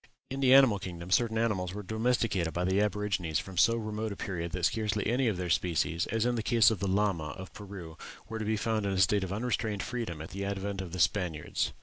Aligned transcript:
In 0.31 0.39
the 0.39 0.51
animal 0.55 0.79
kingdom 0.79 1.11
certain 1.11 1.37
animals 1.37 1.75
were 1.75 1.83
domesticated 1.83 2.53
by 2.55 2.63
the 2.65 2.81
aborigines 2.81 3.37
from 3.37 3.55
so 3.55 3.75
remote 3.77 4.11
a 4.11 4.15
period 4.15 4.51
that 4.53 4.65
scarcely 4.65 5.05
any 5.05 5.27
of 5.27 5.37
their 5.37 5.51
species, 5.51 6.07
as 6.07 6.25
in 6.25 6.33
the 6.33 6.41
case 6.41 6.71
of 6.71 6.79
the 6.79 6.87
lama 6.87 7.35
of 7.37 7.53
Peru, 7.53 7.99
were 8.27 8.39
to 8.39 8.43
be 8.45 8.57
found 8.57 8.87
in 8.87 8.93
a 8.93 8.97
state 8.97 9.23
of 9.23 9.31
unrestrained 9.31 9.83
freedom 9.83 10.19
at 10.19 10.31
the 10.31 10.43
advent 10.43 10.81
of 10.81 10.91
the 10.91 10.99
Spaniards." 10.99 11.71